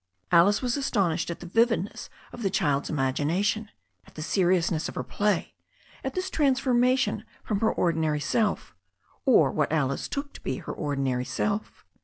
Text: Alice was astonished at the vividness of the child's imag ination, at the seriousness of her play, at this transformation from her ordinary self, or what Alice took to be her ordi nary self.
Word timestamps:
Alice 0.31 0.63
was 0.63 0.77
astonished 0.77 1.29
at 1.29 1.41
the 1.41 1.45
vividness 1.45 2.09
of 2.33 2.41
the 2.41 2.49
child's 2.49 2.89
imag 2.89 3.17
ination, 3.23 3.67
at 4.07 4.15
the 4.15 4.23
seriousness 4.23 4.89
of 4.89 4.95
her 4.95 5.03
play, 5.03 5.53
at 6.03 6.15
this 6.15 6.31
transformation 6.31 7.23
from 7.43 7.59
her 7.59 7.71
ordinary 7.71 8.19
self, 8.19 8.75
or 9.25 9.51
what 9.51 9.71
Alice 9.71 10.07
took 10.07 10.33
to 10.33 10.41
be 10.41 10.55
her 10.57 10.73
ordi 10.73 10.97
nary 10.97 11.25
self. 11.25 11.85